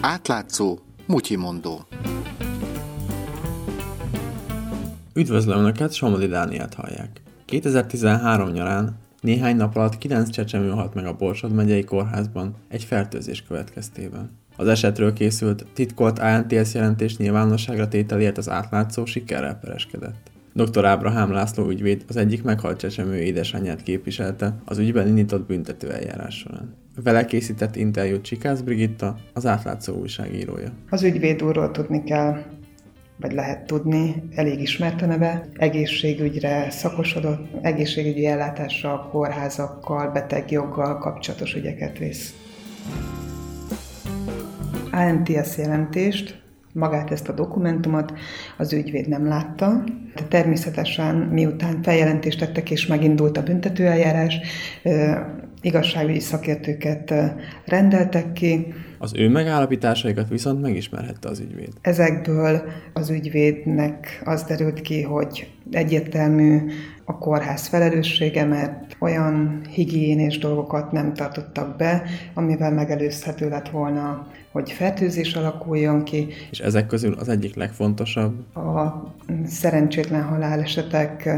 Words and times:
Átlátszó, 0.00 0.78
mutyimondó. 1.06 1.86
Üdvözlöm 5.14 5.58
Önöket, 5.58 5.92
Somodi 5.92 6.26
Dániát 6.26 6.74
hallják. 6.74 7.20
2013 7.44 8.50
nyarán 8.50 8.96
néhány 9.20 9.56
nap 9.56 9.76
alatt 9.76 9.98
9 9.98 10.30
csecsemő 10.30 10.70
halt 10.70 10.94
meg 10.94 11.06
a 11.06 11.16
Borsod 11.16 11.52
megyei 11.52 11.84
kórházban 11.84 12.54
egy 12.68 12.84
fertőzés 12.84 13.42
következtében. 13.42 14.30
Az 14.56 14.66
esetről 14.66 15.12
készült 15.12 15.66
titkolt 15.72 16.18
ANTS 16.18 16.74
jelentés 16.74 17.16
nyilvánosságra 17.16 17.88
tételért 17.88 18.38
az 18.38 18.48
átlátszó 18.48 19.04
sikerrel 19.04 19.58
pereskedett. 19.58 20.30
Dr. 20.52 20.84
Ábrahám 20.84 21.32
László 21.32 21.68
ügyvéd 21.68 22.04
az 22.08 22.16
egyik 22.16 22.42
meghalt 22.42 22.78
csecsemő 22.78 23.16
édesanyját 23.16 23.82
képviselte 23.82 24.54
az 24.64 24.78
ügyben 24.78 25.06
indított 25.06 25.46
büntető 25.46 25.92
eljárás 25.92 26.38
során. 26.38 26.83
Vele 27.02 27.24
készített 27.24 27.76
interjút 27.76 28.22
Csikász 28.22 28.60
Brigitta, 28.60 29.16
az 29.32 29.46
átlátszó 29.46 29.94
újságírója. 29.94 30.68
Az 30.90 31.02
ügyvéd 31.02 31.42
úrról 31.42 31.70
tudni 31.70 32.02
kell, 32.04 32.42
vagy 33.16 33.32
lehet 33.32 33.66
tudni, 33.66 34.22
elég 34.34 34.60
ismert 34.60 35.02
a 35.02 35.06
neve, 35.06 35.48
egészségügyre 35.54 36.70
szakosodott, 36.70 37.48
egészségügyi 37.62 38.26
ellátással, 38.26 39.08
kórházakkal, 39.10 40.10
betegjoggal 40.10 40.98
kapcsolatos 40.98 41.54
ügyeket 41.54 41.98
visz. 41.98 42.34
ANTS 44.92 45.56
jelentést, 45.56 46.42
magát 46.72 47.10
ezt 47.10 47.28
a 47.28 47.32
dokumentumot 47.32 48.12
az 48.58 48.72
ügyvéd 48.72 49.08
nem 49.08 49.26
látta, 49.26 49.84
de 50.14 50.22
természetesen 50.28 51.14
miután 51.16 51.82
feljelentést 51.82 52.38
tettek 52.38 52.70
és 52.70 52.86
megindult 52.86 53.36
a 53.36 53.42
büntetőeljárás, 53.42 54.38
igazságügyi 55.64 56.20
szakértőket 56.20 57.14
rendeltek 57.64 58.32
ki. 58.32 58.74
Az 58.98 59.12
ő 59.16 59.28
megállapításaikat 59.28 60.28
viszont 60.28 60.60
megismerhette 60.60 61.28
az 61.28 61.40
ügyvéd. 61.40 61.72
Ezekből 61.80 62.62
az 62.92 63.10
ügyvédnek 63.10 64.22
az 64.24 64.42
derült 64.42 64.80
ki, 64.80 65.02
hogy 65.02 65.50
egyértelmű 65.70 66.60
a 67.04 67.18
kórház 67.18 67.66
felelőssége, 67.66 68.44
mert 68.44 68.96
olyan 68.98 69.60
higiénés 69.70 70.38
dolgokat 70.38 70.92
nem 70.92 71.14
tartottak 71.14 71.76
be, 71.76 72.02
amivel 72.34 72.72
megelőzhető 72.72 73.48
lett 73.48 73.68
volna, 73.68 74.26
hogy 74.52 74.70
fertőzés 74.70 75.34
alakuljon 75.34 76.04
ki. 76.04 76.26
És 76.50 76.58
ezek 76.58 76.86
közül 76.86 77.14
az 77.14 77.28
egyik 77.28 77.54
legfontosabb? 77.54 78.56
A 78.56 79.04
szerencsétlen 79.46 80.22
halálesetek 80.22 81.28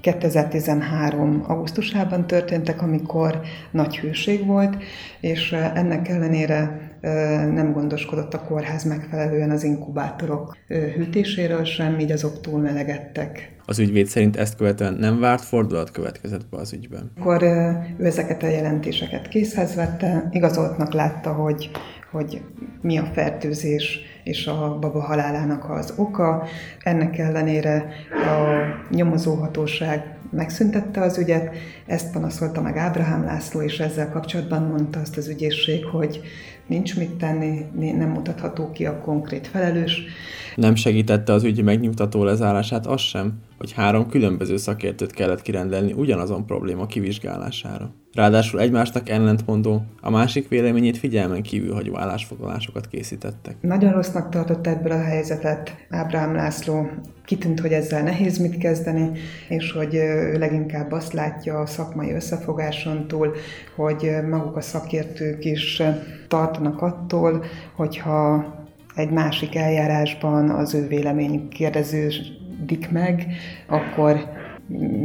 2013. 0.00 1.44
augusztusában 1.46 2.26
történtek, 2.26 2.82
amikor 2.82 3.40
nagy 3.70 3.98
hőség 3.98 4.46
volt, 4.46 4.82
és 5.20 5.52
ennek 5.52 6.08
ellenére 6.08 6.89
nem 7.52 7.72
gondoskodott 7.72 8.34
a 8.34 8.40
kórház 8.40 8.84
megfelelően 8.84 9.50
az 9.50 9.62
inkubátorok 9.62 10.56
hűtéséről 10.68 11.64
sem, 11.64 11.98
így 11.98 12.12
azok 12.12 12.40
túl 12.40 12.60
melegedtek. 12.60 13.58
Az 13.66 13.78
ügyvéd 13.78 14.06
szerint 14.06 14.36
ezt 14.36 14.56
követően 14.56 14.94
nem 14.94 15.20
várt 15.20 15.42
fordulat 15.42 15.90
következett 15.90 16.48
be 16.50 16.56
az 16.56 16.72
ügyben. 16.72 17.12
Akkor 17.18 17.42
ő 17.98 18.04
ezeket 18.04 18.42
a 18.42 18.48
jelentéseket 18.48 19.28
készhez 19.28 19.74
vette, 19.74 20.28
igazoltnak 20.30 20.92
látta, 20.92 21.32
hogy, 21.32 21.70
hogy 22.10 22.42
mi 22.82 22.98
a 22.98 23.04
fertőzés 23.12 23.98
és 24.24 24.46
a 24.46 24.78
baba 24.80 25.00
halálának 25.00 25.70
az 25.70 25.92
oka. 25.96 26.46
Ennek 26.78 27.18
ellenére 27.18 27.88
a 28.10 28.64
nyomozóhatóság 28.90 30.18
megszüntette 30.30 31.00
az 31.00 31.18
ügyet, 31.18 31.54
ezt 31.86 32.12
panaszolta 32.12 32.60
meg 32.60 32.76
Ábrahám 32.76 33.24
László, 33.24 33.62
és 33.62 33.80
ezzel 33.80 34.10
kapcsolatban 34.10 34.62
mondta 34.62 35.00
azt 35.00 35.16
az 35.16 35.28
ügyészség, 35.28 35.84
hogy 35.84 36.20
nincs 36.66 36.96
mit 36.96 37.10
tenni, 37.10 37.66
nem 37.74 38.10
mutatható 38.10 38.70
ki 38.72 38.86
a 38.86 39.00
konkrét 39.00 39.46
felelős. 39.46 40.02
Nem 40.56 40.74
segítette 40.74 41.32
az 41.32 41.44
ügy 41.44 41.62
megnyugtató 41.62 42.24
lezárását 42.24 42.86
az 42.86 43.00
sem, 43.00 43.32
hogy 43.58 43.72
három 43.72 44.08
különböző 44.08 44.56
szakértőt 44.56 45.12
kellett 45.12 45.42
kirendelni 45.42 45.92
ugyanazon 45.92 46.46
probléma 46.46 46.86
kivizsgálására. 46.86 47.94
Ráadásul 48.14 48.60
egymásnak 48.60 49.08
ellentmondó, 49.08 49.82
a 50.00 50.10
másik 50.10 50.48
véleményét 50.48 50.98
figyelmen 50.98 51.42
kívül 51.42 51.74
hagyó 51.74 51.98
állásfoglalásokat 51.98 52.88
készítettek. 52.88 53.56
Nagyon 53.60 53.92
rossznak 53.92 54.30
tartott 54.30 54.66
ebből 54.66 54.92
a 54.92 55.02
helyzetet 55.02 55.76
Ábrám 55.90 56.34
László. 56.34 56.88
Kitűnt, 57.24 57.60
hogy 57.60 57.72
ezzel 57.72 58.02
nehéz 58.02 58.38
mit 58.38 58.58
kezdeni, 58.58 59.10
és 59.48 59.72
hogy 59.72 59.94
ő 59.94 60.38
leginkább 60.38 60.92
azt 60.92 61.12
látja 61.12 61.58
a 61.58 61.66
szakmai 61.66 62.12
összefogáson 62.12 63.06
túl, 63.06 63.34
hogy 63.76 64.10
maguk 64.30 64.56
a 64.56 64.60
szakértők 64.60 65.44
is 65.44 65.82
tartanak 66.28 66.82
attól, 66.82 67.44
hogyha 67.74 68.44
egy 68.94 69.10
másik 69.10 69.56
eljárásban 69.56 70.50
az 70.50 70.74
ő 70.74 70.86
vélemény 70.86 71.48
kérdeződik 71.48 72.90
meg, 72.90 73.26
akkor 73.66 74.38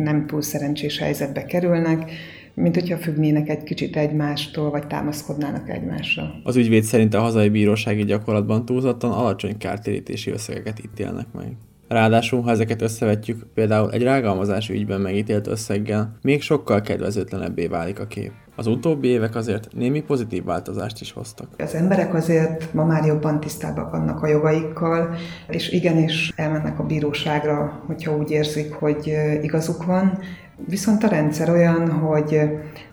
nem 0.03 0.25
túl 0.27 0.41
szerencsés 0.41 0.99
helyzetbe 0.99 1.45
kerülnek, 1.45 2.11
mint 2.55 2.75
hogyha 2.75 2.97
függnének 2.97 3.49
egy 3.49 3.63
kicsit 3.63 3.95
egymástól, 3.95 4.69
vagy 4.69 4.87
támaszkodnának 4.87 5.69
egymásra. 5.69 6.35
Az 6.43 6.55
ügyvéd 6.55 6.83
szerint 6.83 7.13
a 7.13 7.19
hazai 7.19 7.49
bírósági 7.49 8.03
gyakorlatban 8.03 8.65
túlzottan 8.65 9.11
alacsony 9.11 9.57
kártérítési 9.57 10.31
összegeket 10.31 10.83
ítélnek 10.83 11.27
meg. 11.33 11.55
Ráadásul, 11.87 12.41
ha 12.41 12.51
ezeket 12.51 12.81
összevetjük, 12.81 13.45
például 13.53 13.91
egy 13.91 14.03
rágalmazási 14.03 14.73
ügyben 14.73 15.01
megítélt 15.01 15.47
összeggel, 15.47 16.17
még 16.21 16.41
sokkal 16.41 16.81
kedvezőtlenebbé 16.81 17.67
válik 17.67 17.99
a 17.99 18.07
kép. 18.07 18.31
Az 18.55 18.67
utóbbi 18.67 19.07
évek 19.07 19.35
azért 19.35 19.67
némi 19.73 20.01
pozitív 20.01 20.43
változást 20.43 21.01
is 21.01 21.11
hoztak. 21.11 21.47
Az 21.57 21.75
emberek 21.75 22.13
azért 22.13 22.73
ma 22.73 22.85
már 22.85 23.05
jobban 23.05 23.39
tisztábbak 23.39 23.91
vannak 23.91 24.23
a 24.23 24.27
jogaikkal, 24.27 25.15
és 25.47 25.71
igenis 25.71 26.33
elmennek 26.35 26.79
a 26.79 26.83
bíróságra, 26.83 27.83
hogyha 27.85 28.17
úgy 28.17 28.31
érzik, 28.31 28.73
hogy 28.73 29.13
igazuk 29.41 29.85
van. 29.85 30.19
Viszont 30.67 31.03
a 31.03 31.07
rendszer 31.07 31.49
olyan, 31.49 31.91
hogy 31.91 32.41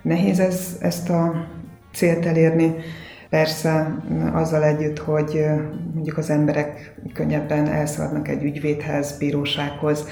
nehéz 0.02 0.40
ez, 0.40 0.76
ezt 0.80 1.10
a 1.10 1.46
célt 1.92 2.26
elérni, 2.26 2.74
Persze 3.32 4.02
azzal 4.32 4.64
együtt, 4.64 4.98
hogy 4.98 5.44
mondjuk 5.94 6.16
az 6.16 6.30
emberek 6.30 6.94
könnyebben 7.12 7.66
elszaladnak 7.66 8.28
egy 8.28 8.42
ügyvédhez, 8.42 9.18
bírósághoz, 9.18 10.06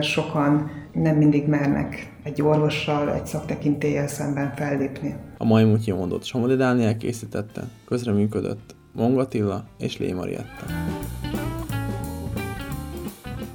sokan 0.00 0.70
nem 1.02 1.16
mindig 1.16 1.46
mernek 1.46 2.12
egy 2.22 2.42
orvossal, 2.42 3.12
egy 3.12 3.26
szaktekintéllyel 3.26 4.08
szemben 4.08 4.54
fellépni. 4.56 5.16
A 5.38 5.44
mai 5.44 5.64
mutyi 5.64 5.92
mondott 5.92 6.24
Somodi 6.24 6.56
Dániel 6.56 6.96
készítette, 6.96 7.68
közreműködött 7.86 8.76
Mongatilla 8.92 9.64
és 9.78 9.98
Lé 9.98 10.12
Marietta. 10.12 10.64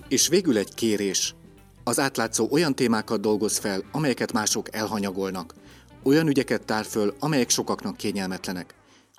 És 0.07 0.27
végül 0.27 0.57
egy 0.57 0.73
kérés. 0.73 1.35
Az 1.83 1.99
átlátszó 1.99 2.47
olyan 2.51 2.75
témákat 2.75 3.21
dolgoz 3.21 3.57
fel, 3.57 3.81
amelyeket 3.91 4.33
mások 4.33 4.75
elhanyagolnak. 4.75 5.53
Olyan 6.03 6.27
ügyeket 6.27 6.65
tár 6.65 6.85
föl, 6.85 7.13
amelyek 7.19 7.49
sokaknak 7.49 7.97
kényelmetlenek. 7.97 8.75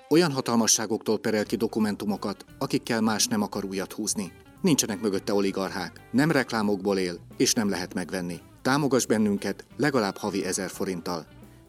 Olyan 0.09 0.31
hatalmasságoktól 0.31 1.19
perel 1.19 1.43
ki 1.43 1.55
dokumentumokat, 1.55 2.45
akikkel 2.59 3.01
más 3.01 3.27
nem 3.27 3.41
akar 3.41 3.65
újat 3.65 3.93
húzni. 3.93 4.31
Nincsenek 4.65 5.01
mögötte 5.01 5.33
oligarchák, 5.33 6.01
nem 6.11 6.31
reklámokból 6.31 6.97
él, 6.97 7.19
és 7.37 7.53
nem 7.53 7.69
lehet 7.69 7.93
megvenni. 7.93 8.39
Támogass 8.61 9.05
bennünket 9.05 9.65
legalább 9.77 10.17
havi 10.17 10.45
ezer 10.45 10.69
forinttal. 10.69 11.25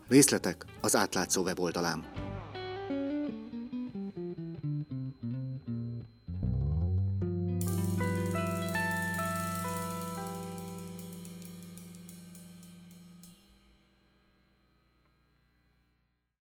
Részletek 0.08 0.64
az 0.80 0.96
átlátszó 0.96 1.42
weboldalán. 1.42 2.16